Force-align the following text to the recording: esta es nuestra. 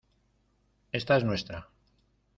esta 0.91 1.15
es 1.15 1.23
nuestra. 1.29 1.67